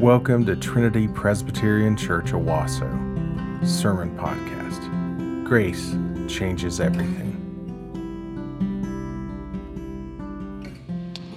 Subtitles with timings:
[0.00, 2.88] Welcome to Trinity Presbyterian Church Owasso
[3.66, 5.44] Sermon Podcast.
[5.44, 5.94] Grace
[6.26, 7.36] changes everything.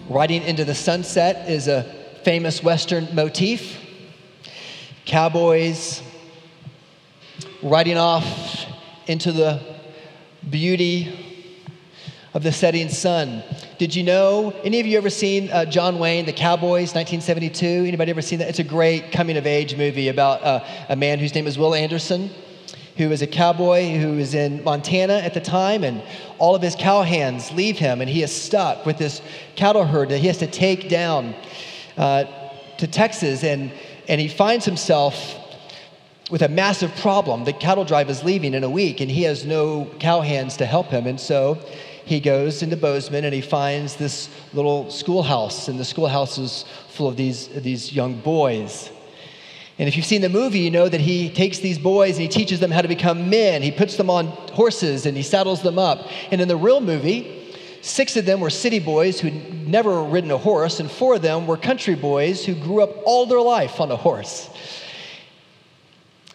[0.08, 1.84] Riding into the sunset is a
[2.24, 3.82] famous Western motif.
[5.04, 6.02] Cowboys
[7.62, 8.66] riding off
[9.08, 9.62] into the
[10.50, 11.60] beauty
[12.34, 13.44] of the setting sun.
[13.80, 14.54] Did you know?
[14.64, 17.66] Any of you ever seen uh, John Wayne, The Cowboys, 1972?
[17.66, 18.48] Anybody ever seen that?
[18.48, 21.74] It's a great coming of age movie about uh, a man whose name is Will
[21.74, 22.30] Anderson,
[22.98, 26.04] who is a cowboy who is in Montana at the time, and
[26.38, 29.24] all of his cowhands leave him, and he is stuck with this
[29.56, 31.34] cattle herd that he has to take down
[31.98, 32.26] uh,
[32.78, 33.72] to Texas, and
[34.08, 35.36] and he finds himself
[36.30, 37.44] with a massive problem.
[37.44, 40.88] The cattle drive is leaving in a week, and he has no cowhands to help
[40.88, 41.58] him, and so
[42.06, 47.08] he goes into Bozeman and he finds this little schoolhouse, and the schoolhouse is full
[47.08, 48.90] of these, these young boys.
[49.80, 52.28] And if you've seen the movie, you know that he takes these boys and he
[52.28, 53.64] teaches them how to become men.
[53.64, 56.08] He puts them on horses and he saddles them up.
[56.30, 60.38] And in the real movie, six of them were city boys who'd never ridden a
[60.38, 63.92] horse, and four of them were country boys who grew up all their life on
[63.92, 64.50] a horse.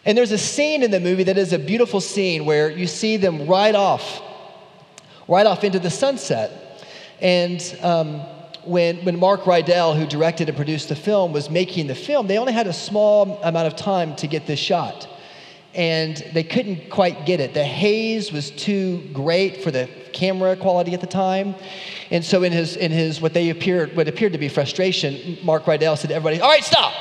[0.05, 3.17] And there's a scene in the movie that is a beautiful scene where you see
[3.17, 4.21] them ride off
[5.29, 6.51] right off into the sunset.
[7.21, 8.19] And um,
[8.63, 12.37] when, when Mark Rydell, who directed and produced the film, was making the film, they
[12.37, 15.07] only had a small amount of time to get this shot.
[15.75, 17.53] And they couldn't quite get it.
[17.53, 21.53] The haze was too great for the camera quality at the time.
[22.09, 25.65] And so in his, in his what they appeared, what appeared to be frustration, Mark
[25.65, 26.91] Rydell said to everybody, all right, stop.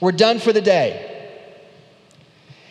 [0.00, 1.13] We're done for the day.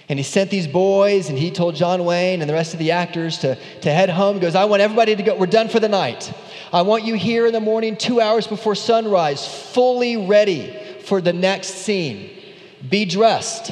[0.10, 2.92] And he sent these boys, and he told John Wayne and the rest of the
[2.92, 4.36] actors to, to head home.
[4.36, 5.38] He goes, I want everybody to go.
[5.38, 6.34] We're done for the night.
[6.74, 11.32] I want you here in the morning, two hours before sunrise, fully ready for the
[11.32, 12.32] next scene.
[12.90, 13.72] Be dressed.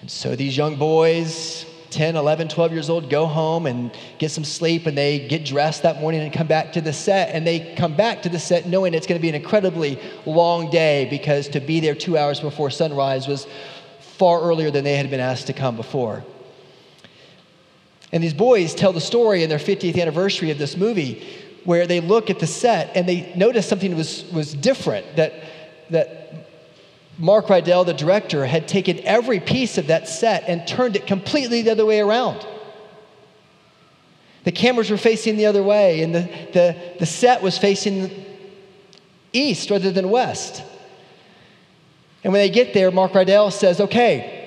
[0.00, 4.44] And so these young boys, 10, 11, 12 years old, go home and get some
[4.44, 7.34] sleep, and they get dressed that morning and come back to the set.
[7.34, 10.70] And they come back to the set knowing it's going to be an incredibly long
[10.70, 13.46] day because to be there two hours before sunrise was
[14.18, 16.24] far earlier than they had been asked to come before.
[18.12, 21.26] And these boys tell the story in their 50th anniversary of this movie
[21.64, 25.34] where they look at the set and they notice something was, was different that,
[25.90, 26.46] that
[27.18, 31.62] Mark Rydell, the director, had taken every piece of that set and turned it completely
[31.62, 32.46] the other way around.
[34.44, 36.20] The cameras were facing the other way, and the,
[36.52, 38.24] the, the set was facing
[39.32, 40.62] east rather than west.
[42.24, 44.38] And when they get there, Mark Rydell says, Okay,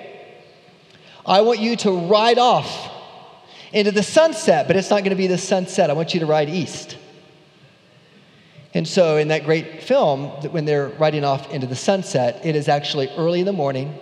[1.26, 2.90] I want you to ride off
[3.72, 5.90] into the sunset, but it's not going to be the sunset.
[5.90, 6.98] I want you to ride east.
[8.74, 12.70] And so, in that great film, when they're riding off into the sunset, it is
[12.70, 13.98] actually early in the morning,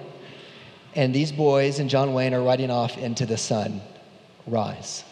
[0.95, 5.03] and these boys and John Wayne are riding off into the sunrise.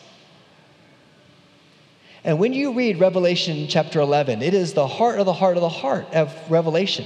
[2.24, 5.62] And when you read Revelation chapter 11, it is the heart of the heart of
[5.62, 7.06] the heart of Revelation.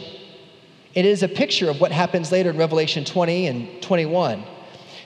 [0.93, 4.43] It is a picture of what happens later in Revelation 20 and 21.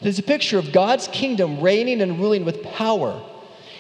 [0.02, 3.22] It is a picture of God's kingdom reigning and ruling with power.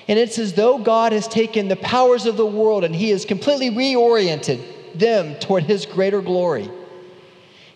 [0.07, 3.25] And it's as though God has taken the powers of the world and he has
[3.25, 4.61] completely reoriented
[4.97, 6.69] them toward his greater glory.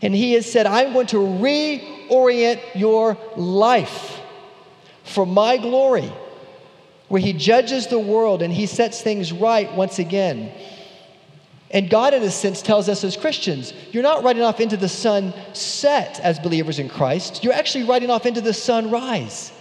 [0.01, 4.19] And he has said, I'm going to reorient your life
[5.03, 6.11] for my glory,
[7.07, 10.51] where he judges the world and he sets things right once again.
[11.72, 14.90] And God, in a sense, tells us as Christians, you're not riding off into the
[14.90, 17.44] sunset as believers in Christ.
[17.44, 19.52] You're actually riding off into the sunrise.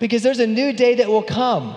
[0.00, 1.74] Because there's a new day that will come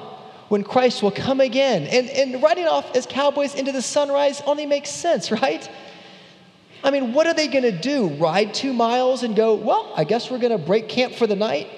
[0.50, 1.84] when Christ will come again.
[1.84, 5.70] And, and riding off as cowboys into the sunrise only makes sense, right?
[6.84, 8.10] I mean, what are they going to do?
[8.16, 11.38] Ride two miles and go, well, I guess we're going to break camp for the
[11.38, 11.70] night?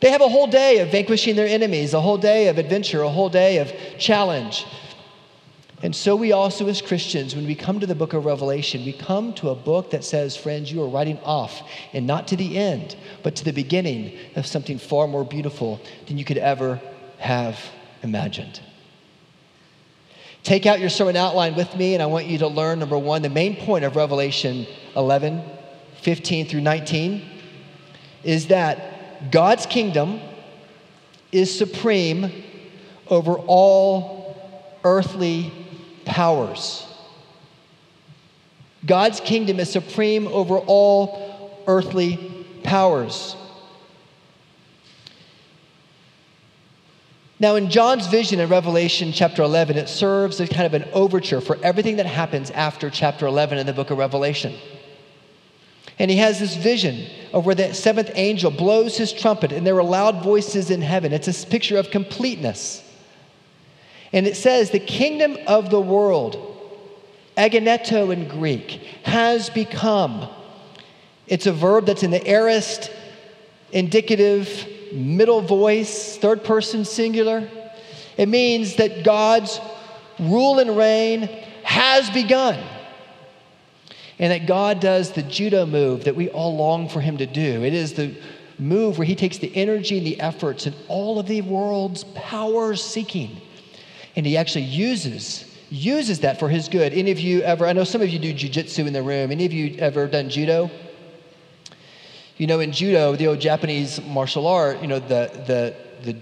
[0.00, 3.08] They have a whole day of vanquishing their enemies, a whole day of adventure, a
[3.08, 4.66] whole day of challenge.
[5.84, 8.94] And so we also, as Christians, when we come to the book of Revelation, we
[8.94, 11.60] come to a book that says, friends, you are writing off,
[11.92, 16.16] and not to the end, but to the beginning of something far more beautiful than
[16.16, 16.80] you could ever
[17.18, 17.60] have
[18.02, 18.62] imagined.
[20.42, 23.20] Take out your sermon outline with me, and I want you to learn number one,
[23.20, 24.66] the main point of Revelation
[24.96, 25.42] 11,
[26.00, 27.30] 15 through 19
[28.22, 30.18] is that God's kingdom
[31.30, 32.32] is supreme
[33.10, 34.24] over all
[34.82, 35.52] earthly
[36.04, 36.86] powers.
[38.84, 43.36] God's kingdom is supreme over all earthly powers.
[47.40, 51.40] Now, in John's vision in Revelation chapter 11, it serves as kind of an overture
[51.40, 54.54] for everything that happens after chapter 11 in the book of Revelation.
[55.98, 59.76] And he has this vision of where the seventh angel blows his trumpet, and there
[59.76, 61.12] are loud voices in heaven.
[61.12, 62.83] It's a picture of completeness.
[64.14, 66.36] And it says, The kingdom of the world,
[67.36, 70.28] agoneto in Greek, has become.
[71.26, 72.92] It's a verb that's in the aorist,
[73.72, 77.48] indicative, middle voice, third person singular.
[78.16, 79.60] It means that God's
[80.20, 81.22] rule and reign
[81.64, 82.64] has begun.
[84.20, 87.64] And that God does the judo move that we all long for Him to do.
[87.64, 88.14] It is the
[88.60, 92.76] move where He takes the energy and the efforts and all of the world's power
[92.76, 93.40] seeking,
[94.16, 96.92] and He actually uses uses that for His good.
[96.92, 97.66] Any of you ever?
[97.66, 99.32] I know some of you do jujitsu in the room.
[99.32, 100.70] Any of you ever done judo?
[102.36, 106.18] You know, in judo, the old Japanese martial art, you know, the, the, the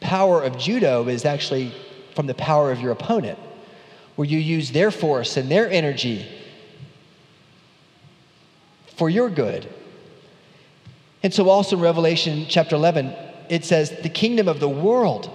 [0.00, 1.72] power of judo is actually
[2.16, 3.38] from the power of your opponent,
[4.16, 6.26] where you use their force and their energy
[8.96, 9.72] for your good.
[11.22, 13.14] And so, also in Revelation chapter 11,
[13.48, 15.30] it says, the kingdom of the world,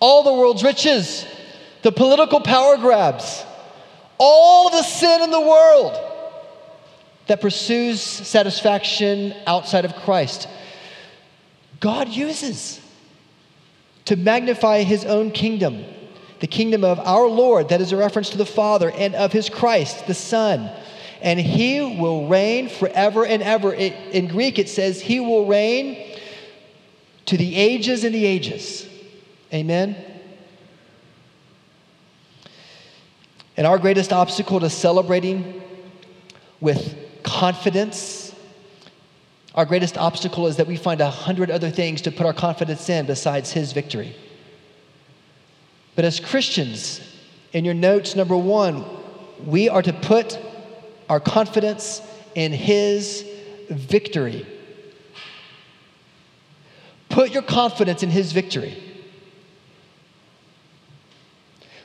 [0.00, 1.26] all the world's riches,
[1.82, 3.44] the political power grabs,
[4.18, 5.98] all the sin in the world
[7.26, 10.48] that pursues satisfaction outside of Christ,
[11.80, 12.80] God uses
[14.06, 15.84] to magnify his own kingdom,
[16.40, 19.48] the kingdom of our Lord, that is a reference to the Father, and of his
[19.48, 20.70] Christ, the Son.
[21.22, 23.74] And he will reign forever and ever.
[23.74, 26.18] It, in Greek, it says, He will reign
[27.26, 28.86] to the ages and the ages.
[29.52, 29.96] Amen.
[33.56, 35.62] And our greatest obstacle to celebrating
[36.60, 38.34] with confidence.
[39.54, 42.88] Our greatest obstacle is that we find a hundred other things to put our confidence
[42.88, 44.16] in besides His victory.
[45.94, 47.00] But as Christians,
[47.52, 48.84] in your notes, number one,
[49.46, 50.38] we are to put
[51.08, 52.02] our confidence
[52.34, 53.24] in His
[53.70, 54.44] victory.
[57.08, 58.83] Put your confidence in His victory.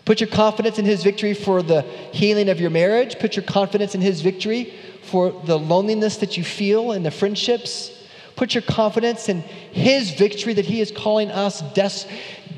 [0.10, 3.20] Put your confidence in His victory for the healing of your marriage.
[3.20, 4.74] Put your confidence in His victory
[5.04, 7.92] for the loneliness that you feel and the friendships.
[8.36, 12.10] Put your confidence in His victory that He is calling us des-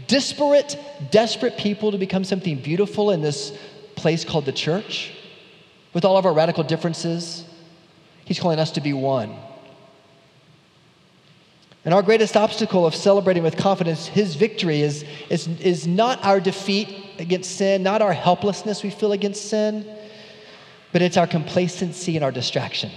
[0.07, 0.79] disparate,
[1.11, 3.51] desperate people to become something beautiful in this
[3.95, 5.11] place called the church.
[5.93, 7.43] With all of our radical differences,
[8.23, 9.35] He's calling us to be one.
[11.83, 16.39] And our greatest obstacle of celebrating with confidence His victory is, is, is not our
[16.39, 19.85] defeat against sin, not our helplessness we feel against sin
[20.91, 22.91] but it's our complacency and our distraction.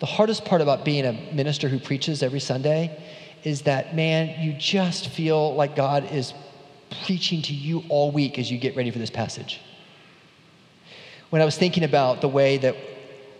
[0.00, 3.00] The hardest part about being a minister who preaches every Sunday
[3.44, 6.34] is that, man, you just feel like God is
[7.04, 9.60] preaching to you all week as you get ready for this passage.
[11.30, 12.76] When I was thinking about the way that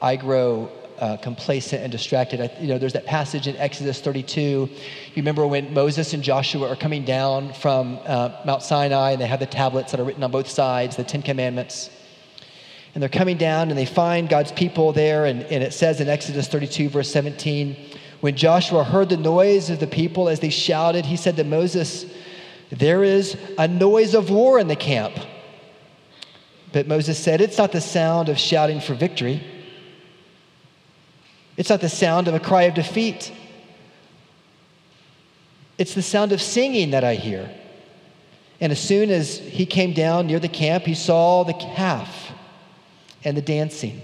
[0.01, 2.41] I grow uh, complacent and distracted.
[2.41, 4.41] I, you know, there's that passage in Exodus 32.
[4.41, 4.71] You
[5.17, 9.41] remember when Moses and Joshua are coming down from uh, Mount Sinai and they have
[9.41, 11.91] the tablets that are written on both sides, the Ten Commandments.
[12.95, 15.25] And they're coming down and they find God's people there.
[15.25, 17.77] And, and it says in Exodus 32, verse 17,
[18.21, 22.07] when Joshua heard the noise of the people as they shouted, he said to Moses,
[22.71, 25.15] There is a noise of war in the camp.
[26.73, 29.43] But Moses said, It's not the sound of shouting for victory
[31.57, 33.33] it's not the sound of a cry of defeat.
[35.79, 37.51] It's the sound of singing that I hear.
[38.61, 42.33] And as soon as he came down near the camp, he saw the calf
[43.25, 44.03] and the dancing.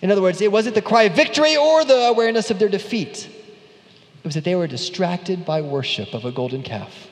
[0.00, 3.28] In other words, it wasn't the cry of victory or the awareness of their defeat.
[3.28, 7.08] It was that they were distracted by worship of a golden calf.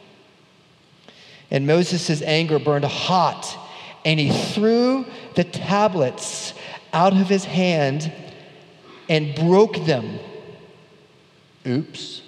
[1.51, 3.57] And Moses' anger burned hot,
[4.05, 6.53] and he threw the tablets
[6.93, 8.13] out of his hand
[9.09, 10.19] and broke them.
[11.67, 12.23] Oops.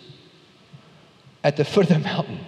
[1.42, 2.40] At the foot of the mountain.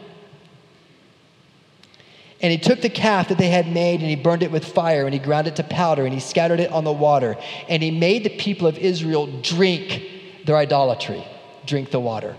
[2.41, 5.05] And he took the calf that they had made and he burned it with fire
[5.05, 7.37] and he ground it to powder and he scattered it on the water.
[7.69, 10.03] And he made the people of Israel drink
[10.45, 11.25] their idolatry,
[11.67, 12.35] drink the water.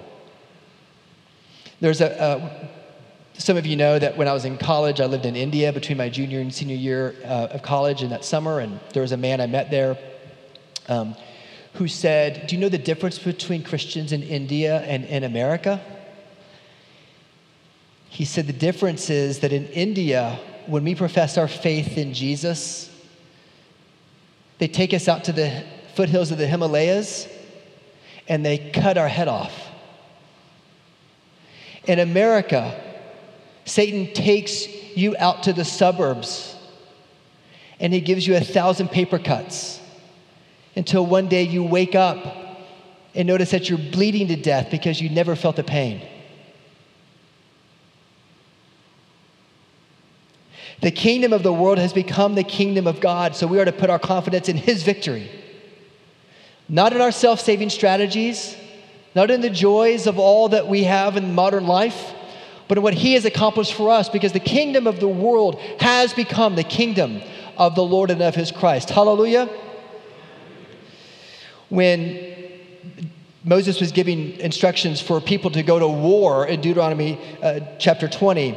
[1.79, 2.69] There's a, a
[3.37, 5.97] some of you know that when I was in college, I lived in India between
[5.97, 9.17] my junior and senior year uh, of college in that summer, and there was a
[9.17, 9.97] man I met there.
[10.87, 11.15] Um,
[11.73, 15.81] who said, Do you know the difference between Christians in India and in America?
[18.09, 22.89] He said, The difference is that in India, when we profess our faith in Jesus,
[24.59, 25.63] they take us out to the
[25.95, 27.27] foothills of the Himalayas
[28.27, 29.53] and they cut our head off.
[31.85, 32.79] In America,
[33.65, 36.55] Satan takes you out to the suburbs
[37.79, 39.81] and he gives you a thousand paper cuts
[40.75, 42.43] until one day you wake up
[43.15, 46.01] and notice that you're bleeding to death because you never felt the pain.
[50.81, 53.71] The kingdom of the world has become the kingdom of God, so we are to
[53.71, 55.31] put our confidence in his victory.
[56.67, 58.57] Not in our self saving strategies,
[59.15, 62.13] not in the joys of all that we have in modern life,
[62.67, 66.13] but in what he has accomplished for us, because the kingdom of the world has
[66.13, 67.21] become the kingdom
[67.57, 68.89] of the Lord and of his Christ.
[68.89, 69.49] Hallelujah.
[71.73, 72.35] When
[73.43, 78.51] Moses was giving instructions for people to go to war in Deuteronomy uh, chapter 20.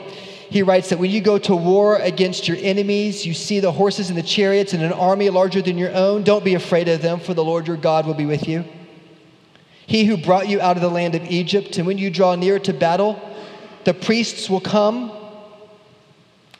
[0.50, 4.10] He writes that when you go to war against your enemies, you see the horses
[4.10, 6.24] and the chariots and an army larger than your own.
[6.24, 8.66] Don't be afraid of them, for the Lord your God will be with you.
[9.86, 12.58] He who brought you out of the land of Egypt, and when you draw near
[12.58, 13.18] to battle,
[13.84, 15.10] the priests will come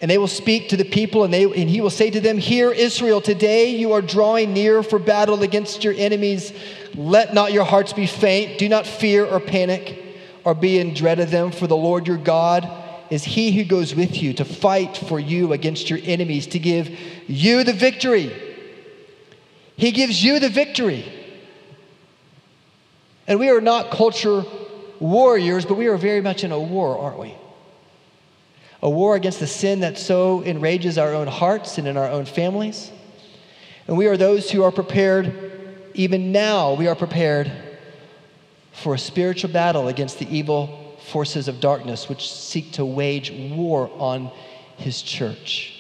[0.00, 2.36] and they will speak to the people, and, they, and he will say to them,
[2.38, 6.52] Hear, Israel, today you are drawing near for battle against your enemies.
[6.94, 8.58] Let not your hearts be faint.
[8.58, 10.02] Do not fear or panic
[10.44, 12.70] or be in dread of them, for the Lord your God
[13.10, 16.90] is he who goes with you to fight for you against your enemies, to give
[17.26, 18.32] you the victory.
[19.76, 21.12] He gives you the victory.
[23.26, 24.44] And we are not culture
[24.98, 27.34] warriors, but we are very much in a war, aren't we?
[28.86, 32.24] A war against the sin that so enrages our own hearts and in our own
[32.24, 32.92] families.
[33.88, 37.50] And we are those who are prepared, even now, we are prepared
[38.70, 43.90] for a spiritual battle against the evil forces of darkness which seek to wage war
[43.98, 44.30] on
[44.76, 45.72] his church.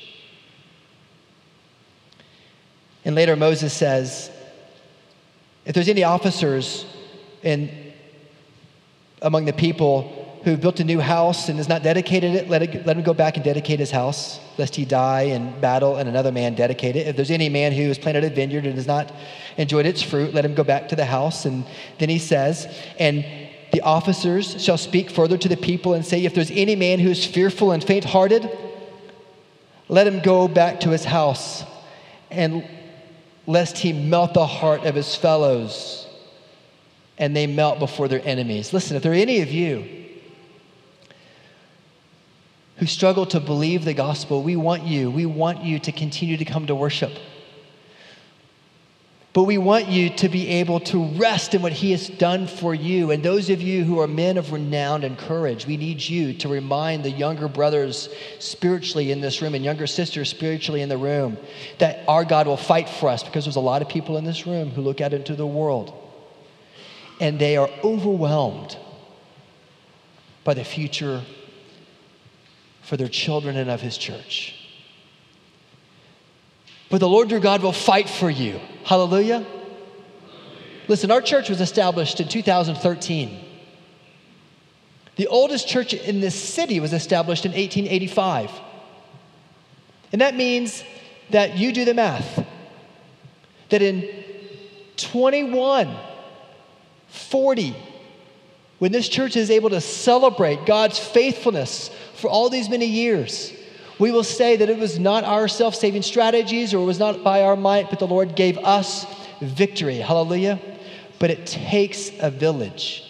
[3.04, 4.32] And later, Moses says,
[5.64, 6.84] if there's any officers
[7.44, 7.92] in,
[9.22, 12.86] among the people who built a new house and has not dedicated it, let, it,
[12.86, 16.30] let him go back and dedicate his house, lest he die in battle and another
[16.30, 17.08] man dedicate it.
[17.08, 19.12] If there's any man who has planted a vineyard and has not
[19.56, 21.46] enjoyed its fruit, let him go back to the house.
[21.46, 21.66] And
[21.98, 23.26] then he says, and
[23.72, 27.10] the officers shall speak further to the people and say, If there's any man who
[27.10, 28.48] is fearful and faint hearted,
[29.88, 31.64] let him go back to his house,
[32.30, 32.64] and
[33.48, 36.06] lest he melt the heart of his fellows
[37.18, 38.72] and they melt before their enemies.
[38.72, 40.04] Listen, if there are any of you
[42.76, 45.10] who struggle to believe the gospel, we want you.
[45.10, 47.12] We want you to continue to come to worship.
[49.32, 52.74] But we want you to be able to rest in what He has done for
[52.74, 53.10] you.
[53.10, 56.48] And those of you who are men of renown and courage, we need you to
[56.48, 61.36] remind the younger brothers spiritually in this room and younger sisters spiritually in the room
[61.78, 64.46] that our God will fight for us because there's a lot of people in this
[64.46, 65.92] room who look out into the world
[67.20, 68.76] and they are overwhelmed
[70.44, 71.22] by the future
[72.86, 74.54] for their children and of his church.
[76.88, 78.60] But the Lord your God will fight for you.
[78.84, 79.44] Hallelujah.
[80.86, 83.40] Listen, our church was established in 2013.
[85.16, 88.52] The oldest church in this city was established in 1885.
[90.12, 90.84] And that means
[91.30, 92.46] that you do the math.
[93.70, 94.02] That in
[94.96, 97.76] 2140,
[98.78, 103.52] when this church is able to celebrate God's faithfulness for all these many years,
[103.98, 107.22] we will say that it was not our self saving strategies or it was not
[107.22, 109.06] by our might, but the Lord gave us
[109.40, 109.96] victory.
[109.96, 110.60] Hallelujah.
[111.18, 113.02] But it takes a village.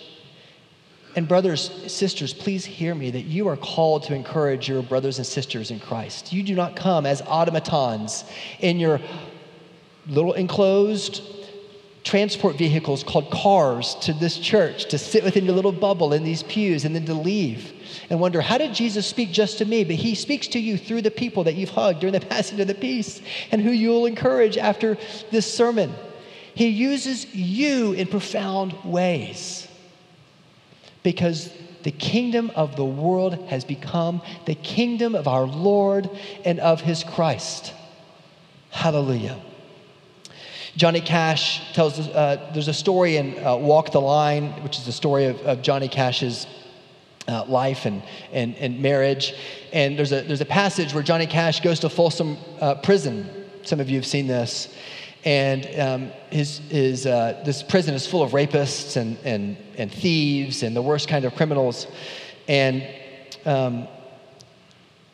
[1.16, 5.26] And, brothers, sisters, please hear me that you are called to encourage your brothers and
[5.26, 6.32] sisters in Christ.
[6.32, 8.25] You do not come as automatons
[8.60, 9.00] in your
[10.06, 11.22] little enclosed
[12.06, 16.44] transport vehicles called cars to this church to sit within your little bubble in these
[16.44, 17.72] pews and then to leave
[18.08, 19.82] and wonder, how did Jesus speak just to me?
[19.82, 22.68] But he speaks to you through the people that you've hugged during the passing of
[22.68, 23.20] the peace
[23.50, 24.96] and who you'll encourage after
[25.32, 25.92] this sermon.
[26.54, 29.66] He uses you in profound ways
[31.02, 36.08] because the kingdom of the world has become the kingdom of our Lord
[36.44, 37.75] and of his Christ.
[38.70, 39.40] Hallelujah.
[40.76, 44.92] Johnny Cash tells, uh, there's a story in uh, Walk the Line, which is the
[44.92, 46.47] story of, of Johnny Cash's
[47.26, 49.35] uh, life and, and, and marriage.
[49.73, 53.26] And there's a, there's a passage where Johnny Cash goes to Folsom uh, Prison.
[53.62, 54.75] Some of you have seen this.
[55.25, 60.62] And um, his, his, uh, this prison is full of rapists and, and, and thieves
[60.62, 61.87] and the worst kind of criminals.
[62.49, 62.87] And
[63.47, 63.88] um,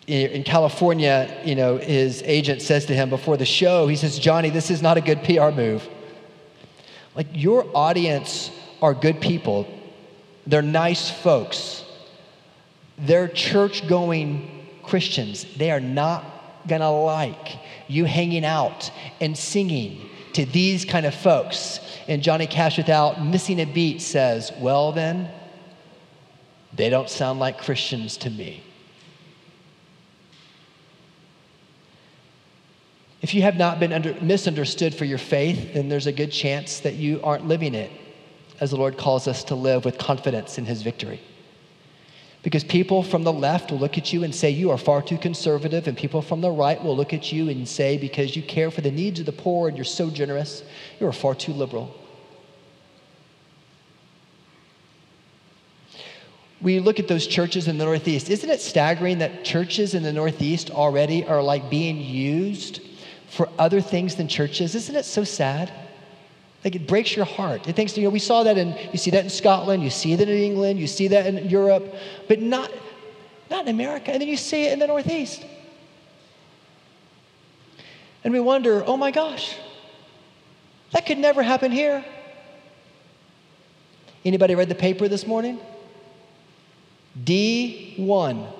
[0.06, 4.50] in California, you know, his agent says to him before the show, he says, Johnny,
[4.50, 5.88] this is not a good PR move.
[7.14, 9.68] Like, your audience are good people,
[10.46, 11.84] they're nice folks,
[12.98, 15.46] they're church going Christians.
[15.56, 16.24] They are not
[16.66, 18.90] gonna like you hanging out
[19.20, 21.80] and singing to these kind of folks.
[22.08, 25.30] And Johnny Cash, without missing a beat, says, Well, then,
[26.74, 28.62] they don't sound like Christians to me.
[33.22, 36.80] If you have not been under, misunderstood for your faith, then there's a good chance
[36.80, 37.90] that you aren't living it
[38.60, 41.20] as the Lord calls us to live with confidence in his victory.
[42.42, 45.16] Because people from the left will look at you and say, You are far too
[45.16, 45.86] conservative.
[45.86, 48.80] And people from the right will look at you and say, Because you care for
[48.80, 50.64] the needs of the poor and you're so generous,
[50.98, 51.94] you are far too liberal.
[56.60, 58.30] We look at those churches in the Northeast.
[58.30, 62.80] Isn't it staggering that churches in the Northeast already are like being used
[63.32, 64.74] for other things than churches?
[64.74, 65.72] Isn't it so sad?
[66.64, 67.66] Like it breaks your heart.
[67.66, 70.14] It thinks, you know, we saw that in, you see that in Scotland, you see
[70.14, 71.94] that in England, you see that in Europe,
[72.28, 72.70] but not,
[73.50, 74.12] not in America.
[74.12, 75.44] And then you see it in the Northeast.
[78.22, 79.56] And we wonder, oh my gosh,
[80.92, 82.04] that could never happen here.
[84.24, 85.58] Anybody read the paper this morning?
[87.24, 88.52] D1.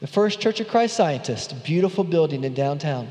[0.00, 3.08] The First Church of Christ Scientist, beautiful building in downtown.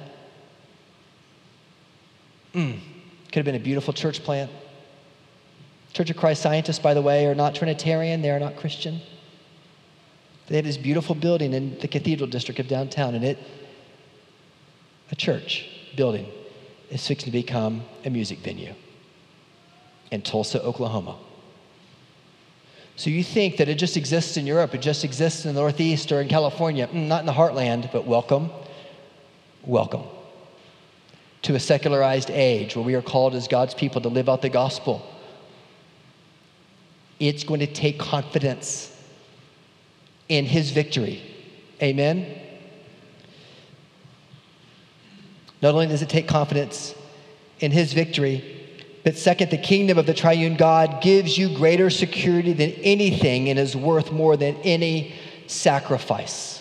[2.56, 2.80] Mm.
[3.28, 4.50] Could have been a beautiful church plant.
[5.92, 9.02] Church of Christ scientists, by the way, are not Trinitarian, they are not Christian.
[10.48, 13.38] They have this beautiful building in the cathedral district of downtown, and it,
[15.12, 16.28] a church building,
[16.90, 18.74] is fixing to become a music venue
[20.12, 21.18] in Tulsa, Oklahoma.
[22.96, 26.12] So you think that it just exists in Europe, it just exists in the Northeast
[26.12, 28.50] or in California, mm, not in the heartland, but welcome,
[29.66, 30.04] welcome
[31.46, 34.50] to a secularized age where we are called as God's people to live out the
[34.50, 35.08] gospel.
[37.20, 38.92] It's going to take confidence
[40.28, 41.22] in his victory.
[41.82, 42.42] Amen?
[45.62, 46.96] Not only does it take confidence
[47.60, 48.52] in his victory,
[49.04, 53.60] but second, the kingdom of the triune God gives you greater security than anything and
[53.60, 55.14] is worth more than any
[55.46, 56.55] sacrifice.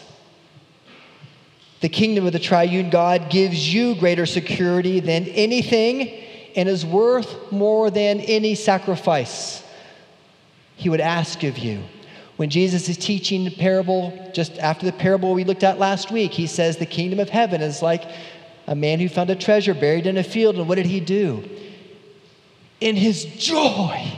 [1.84, 6.08] The kingdom of the triune God gives you greater security than anything
[6.56, 9.62] and is worth more than any sacrifice
[10.76, 11.82] he would ask of you.
[12.38, 16.32] When Jesus is teaching the parable, just after the parable we looked at last week,
[16.32, 18.04] he says the kingdom of heaven is like
[18.66, 20.56] a man who found a treasure buried in a field.
[20.56, 21.46] And what did he do?
[22.80, 24.10] In his joy,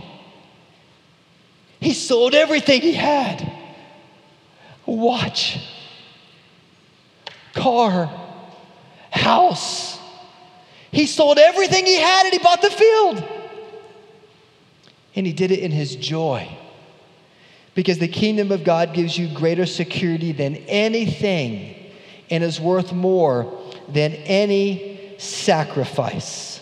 [1.80, 3.52] he sold everything he had.
[4.86, 5.58] Watch
[7.56, 8.10] car,
[9.10, 9.98] house.
[10.92, 13.24] He sold everything he had and he bought the field.
[15.14, 16.48] And he did it in his joy.
[17.74, 21.74] Because the kingdom of God gives you greater security than anything
[22.30, 26.60] and is worth more than any sacrifice.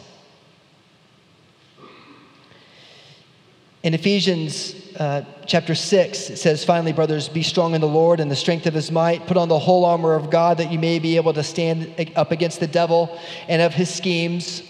[3.83, 8.31] In Ephesians uh, chapter 6, it says, Finally, brothers, be strong in the Lord and
[8.31, 9.27] the strength of his might.
[9.27, 12.31] Put on the whole armor of God that you may be able to stand up
[12.31, 14.63] against the devil and of his schemes.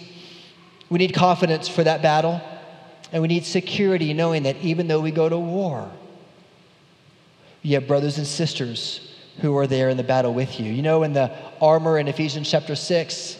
[0.89, 2.41] We need confidence for that battle,
[3.11, 5.91] and we need security knowing that even though we go to war,
[7.61, 10.71] you have brothers and sisters who are there in the battle with you.
[10.71, 13.37] You know, in the armor in Ephesians chapter 6,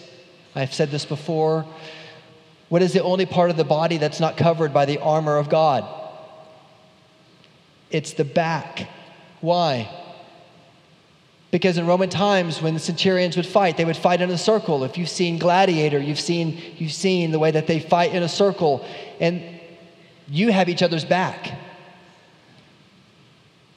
[0.55, 1.65] I've said this before.
[2.69, 5.49] What is the only part of the body that's not covered by the armor of
[5.49, 5.94] God?
[7.91, 8.89] It's the back.
[9.41, 9.89] Why?
[11.51, 14.83] Because in Roman times, when the centurions would fight, they would fight in a circle.
[14.83, 18.27] If you've seen Gladiator, you've seen, you've seen the way that they fight in a
[18.27, 18.85] circle,
[19.19, 19.41] and
[20.27, 21.53] you have each other's back.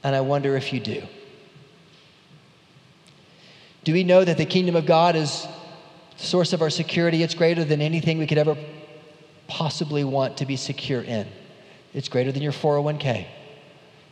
[0.03, 1.03] And I wonder if you do.
[3.83, 5.47] Do we know that the kingdom of God is
[6.17, 7.23] the source of our security?
[7.23, 8.57] It's greater than anything we could ever
[9.47, 11.27] possibly want to be secure in.
[11.93, 13.25] It's greater than your 401k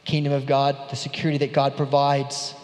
[0.08, 2.56] kingdom of God, the security that God provides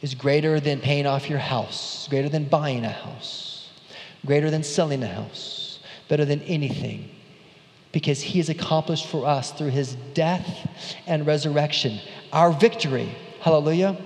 [0.00, 3.68] is greater than paying off your house, greater than buying a house,
[4.24, 7.10] greater than selling a house, better than anything.
[7.92, 10.68] Because he has accomplished for us through his death
[11.06, 11.98] and resurrection
[12.32, 13.14] our victory.
[13.40, 13.96] Hallelujah.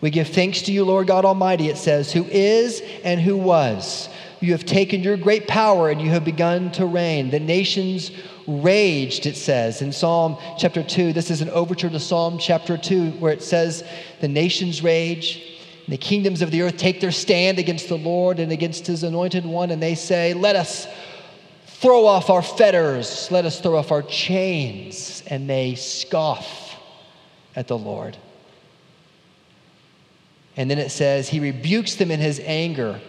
[0.00, 4.08] We give thanks to you, Lord God Almighty, it says, who is and who was.
[4.40, 7.30] You have taken your great power and you have begun to reign.
[7.30, 8.10] The nations
[8.50, 11.12] raged, it says in Psalm chapter 2.
[11.12, 13.84] This is an overture to Psalm chapter 2, where it says,
[14.20, 15.42] The nations rage,
[15.84, 19.02] and the kingdoms of the earth take their stand against the Lord and against his
[19.02, 20.86] anointed one, and they say, Let us
[21.80, 25.22] Throw off our fetters, let us throw off our chains.
[25.28, 26.76] And they scoff
[27.56, 28.18] at the Lord.
[30.58, 33.00] And then it says, He rebukes them in His anger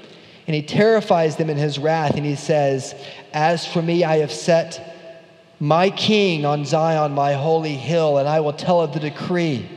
[0.48, 2.16] and He terrifies them in His wrath.
[2.16, 2.96] And He says,
[3.34, 4.91] As for me, I have set
[5.62, 9.70] my king on Zion, my holy hill, and I will tell of the decree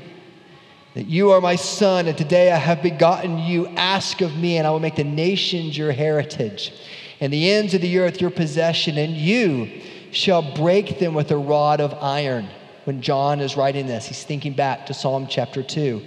[0.95, 3.67] that you are my son, and today I have begotten you.
[3.67, 6.73] Ask of me, and I will make the nations your heritage,
[7.21, 11.37] and the ends of the earth your possession, and you shall break them with a
[11.37, 12.49] rod of iron.
[12.85, 16.03] When John is writing this, he's thinking back to Psalm chapter 2.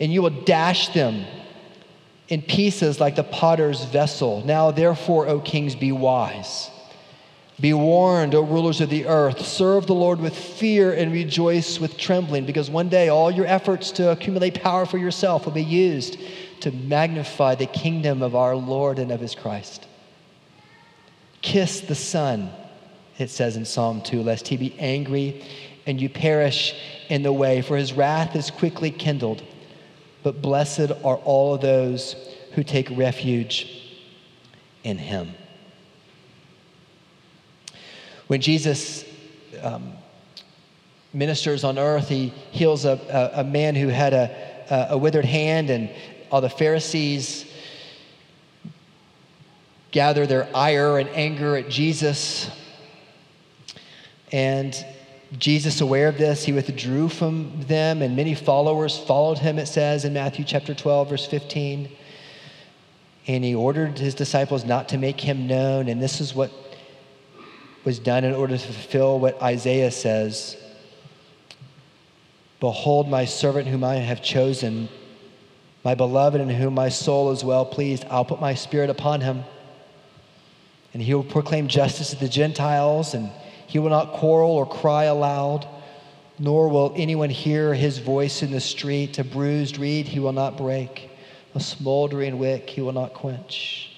[0.00, 1.26] And you will dash them
[2.28, 4.42] in pieces like the potter's vessel.
[4.46, 6.70] Now, therefore, O kings, be wise.
[7.60, 9.44] Be warned, O rulers of the earth.
[9.44, 13.92] Serve the Lord with fear and rejoice with trembling, because one day all your efforts
[13.92, 16.18] to accumulate power for yourself will be used
[16.60, 19.86] to magnify the kingdom of our Lord and of his Christ.
[21.42, 22.50] Kiss the Son,
[23.18, 25.44] it says in Psalm 2, lest he be angry
[25.86, 26.74] and you perish
[27.08, 29.42] in the way, for his wrath is quickly kindled.
[30.22, 32.14] But blessed are all of those
[32.52, 33.66] who take refuge
[34.84, 35.34] in him.
[38.32, 39.04] When Jesus
[39.60, 39.92] um,
[41.12, 42.98] ministers on earth, he heals a,
[43.36, 45.90] a, a man who had a, a withered hand, and
[46.30, 47.44] all the Pharisees
[49.90, 52.50] gather their ire and anger at Jesus.
[54.32, 54.82] And
[55.36, 60.06] Jesus, aware of this, he withdrew from them, and many followers followed him, it says
[60.06, 61.94] in Matthew chapter 12, verse 15.
[63.26, 65.90] And he ordered his disciples not to make him known.
[65.90, 66.50] And this is what
[67.84, 70.56] was done in order to fulfill what Isaiah says
[72.62, 74.88] Behold, my servant whom I have chosen,
[75.82, 78.04] my beloved in whom my soul is well pleased.
[78.08, 79.42] I'll put my spirit upon him,
[80.94, 83.32] and he will proclaim justice to the Gentiles, and
[83.66, 85.66] he will not quarrel or cry aloud,
[86.38, 89.18] nor will anyone hear his voice in the street.
[89.18, 91.10] A bruised reed he will not break,
[91.56, 93.90] a smoldering wick he will not quench,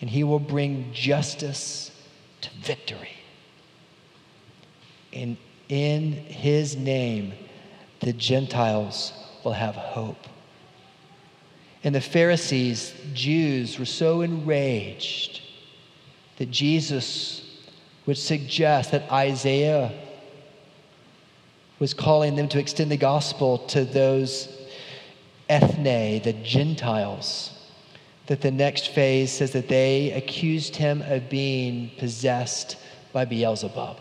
[0.00, 1.90] and he will bring justice
[2.42, 3.21] to victory.
[5.12, 5.36] And
[5.68, 7.32] in his name,
[8.00, 9.12] the Gentiles
[9.44, 10.26] will have hope.
[11.84, 15.40] And the Pharisees, Jews, were so enraged
[16.38, 17.42] that Jesus
[18.06, 19.92] would suggest that Isaiah
[21.78, 24.48] was calling them to extend the gospel to those
[25.48, 27.50] ethne, the Gentiles.
[28.26, 32.76] That the next phase says that they accused him of being possessed
[33.12, 33.98] by Beelzebub.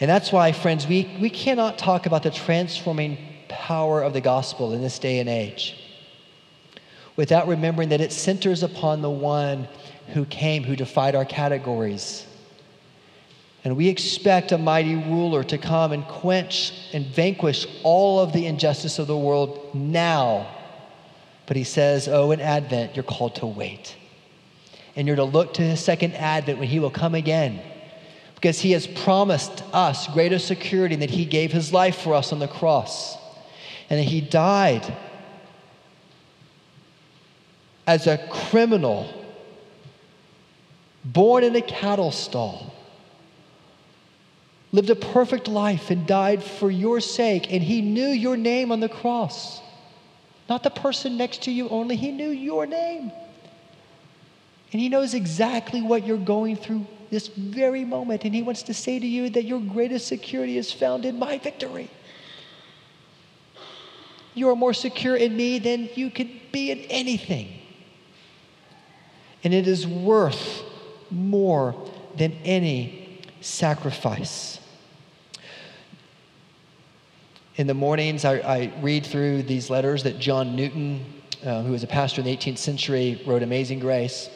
[0.00, 4.72] And that's why, friends, we, we cannot talk about the transforming power of the gospel
[4.72, 5.76] in this day and age
[7.16, 9.68] without remembering that it centers upon the one
[10.14, 12.26] who came, who defied our categories.
[13.62, 18.46] And we expect a mighty ruler to come and quench and vanquish all of the
[18.46, 20.48] injustice of the world now.
[21.44, 23.96] But he says, Oh, in Advent, you're called to wait.
[24.96, 27.60] And you're to look to his second Advent when he will come again
[28.40, 32.38] because he has promised us greater security that he gave his life for us on
[32.38, 33.18] the cross.
[33.90, 34.96] And that he died
[37.86, 39.12] as a criminal
[41.04, 42.72] born in a cattle stall
[44.72, 47.52] lived a perfect life and died for your sake.
[47.52, 49.60] And he knew your name on the cross.
[50.48, 51.96] Not the person next to you only.
[51.96, 53.12] He knew your name.
[54.72, 58.24] And he knows exactly what you're going through this very moment.
[58.24, 61.38] And He wants to say to you that your greatest security is found in my
[61.38, 61.90] victory.
[64.34, 67.48] You are more secure in me than you could be in anything.
[69.42, 70.62] And it is worth
[71.10, 71.74] more
[72.16, 74.60] than any sacrifice.
[77.56, 81.04] In the mornings, I, I read through these letters that John Newton,
[81.44, 84.30] uh, who was a pastor in the 18th century, wrote Amazing Grace.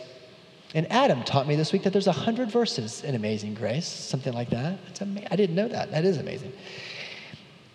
[0.74, 4.50] And Adam taught me this week that there's 100 verses in Amazing Grace, something like
[4.50, 4.78] that.
[5.00, 5.92] Ama- I didn't know that.
[5.92, 6.52] That is amazing.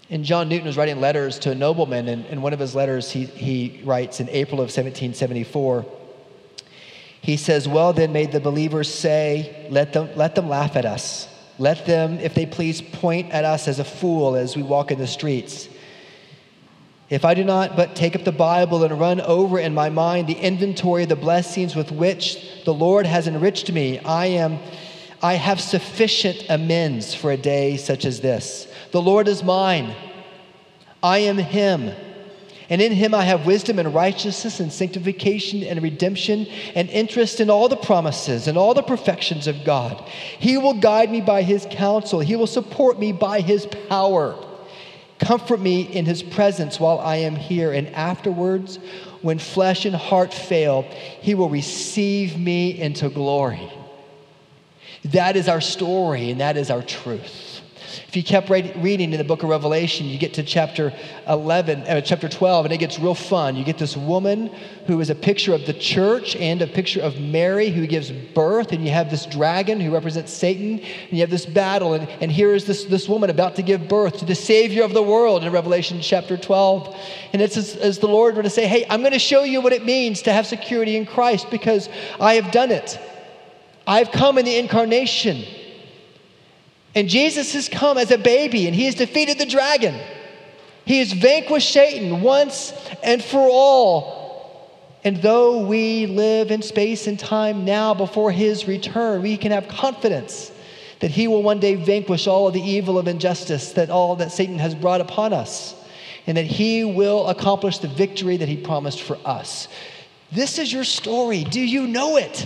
[0.09, 3.09] And John Newton was writing letters to a nobleman, and in one of his letters,
[3.09, 5.85] he, he writes in April of 1774,
[7.21, 11.27] he says, Well, then, may the believers say, let them, let them laugh at us.
[11.57, 14.99] Let them, if they please, point at us as a fool as we walk in
[14.99, 15.69] the streets.
[17.09, 20.27] If I do not but take up the Bible and run over in my mind
[20.27, 24.59] the inventory of the blessings with which the Lord has enriched me, I am
[25.21, 28.71] I have sufficient amends for a day such as this.
[28.91, 29.93] The Lord is mine.
[31.03, 31.93] I am him.
[32.69, 36.45] And in him I have wisdom and righteousness and sanctification and redemption
[36.75, 39.99] and interest in all the promises and all the perfections of God.
[40.37, 44.37] He will guide me by his counsel, he will support me by his power.
[45.19, 48.79] Comfort me in his presence while I am here, and afterwards,
[49.21, 50.83] when flesh and heart fail,
[51.21, 53.71] he will receive me into glory.
[55.05, 57.48] That is our story, and that is our truth.
[58.07, 60.93] If you kept reading in the book of Revelation, you get to chapter
[61.27, 63.55] 11, uh, chapter 12, and it gets real fun.
[63.55, 64.47] You get this woman
[64.87, 68.71] who is a picture of the church and a picture of Mary who gives birth,
[68.71, 71.93] and you have this dragon who represents Satan, and you have this battle.
[71.93, 74.93] And, and here is this, this woman about to give birth to the Savior of
[74.93, 76.95] the world in Revelation chapter 12.
[77.33, 79.61] And it's as, as the Lord were to say, Hey, I'm going to show you
[79.61, 82.99] what it means to have security in Christ because I have done it.
[83.85, 85.43] I've come in the incarnation.
[86.99, 89.97] And Jesus has come as a baby and he has defeated the dragon.
[90.83, 94.69] He has vanquished Satan once and for all.
[95.05, 99.69] And though we live in space and time now before his return, we can have
[99.69, 100.51] confidence
[100.99, 104.33] that he will one day vanquish all of the evil of injustice that all that
[104.33, 105.75] Satan has brought upon us
[106.27, 109.69] and that he will accomplish the victory that he promised for us.
[110.33, 111.45] This is your story.
[111.45, 112.45] Do you know it?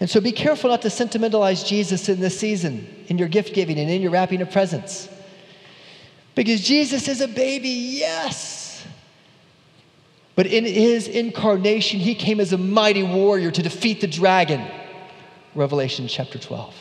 [0.00, 3.78] And so be careful not to sentimentalize Jesus in this season, in your gift giving
[3.78, 5.08] and in your wrapping of presents.
[6.34, 8.86] Because Jesus is a baby, yes.
[10.36, 14.64] But in his incarnation, he came as a mighty warrior to defeat the dragon.
[15.56, 16.72] Revelation chapter 12.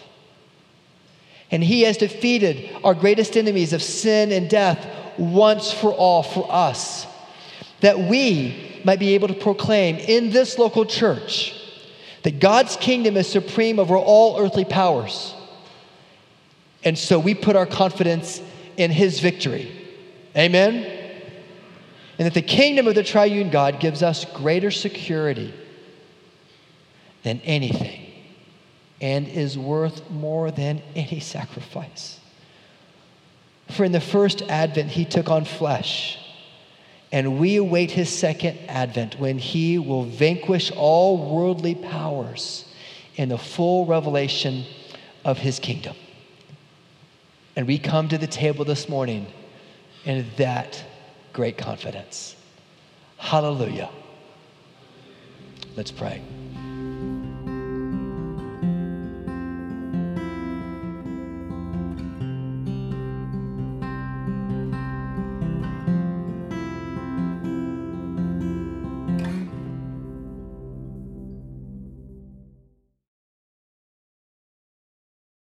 [1.50, 4.86] And he has defeated our greatest enemies of sin and death
[5.18, 7.08] once for all for us.
[7.82, 11.57] That we might be able to proclaim in this local church
[12.28, 15.34] that God's kingdom is supreme over all earthly powers.
[16.84, 18.42] And so we put our confidence
[18.76, 19.72] in his victory.
[20.36, 20.84] Amen?
[22.20, 25.54] And that the kingdom of the triune God gives us greater security
[27.24, 28.12] than anything
[29.00, 32.20] and is worth more than any sacrifice.
[33.72, 36.20] For in the first advent, he took on flesh
[37.12, 42.66] and we await his second advent when he will vanquish all worldly powers
[43.16, 44.66] in the full revelation
[45.24, 45.96] of his kingdom.
[47.56, 49.28] And we come to the table this morning
[50.06, 50.84] in that
[51.34, 52.36] great confidence.
[53.18, 53.90] Hallelujah.
[55.76, 56.22] Let's pray.